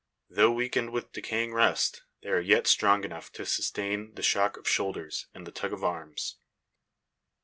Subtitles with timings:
[0.31, 4.67] Though weakened with decaying rust, they are yet strong enough to sustain the shock of
[4.67, 6.37] shoulders, and the tug of arms.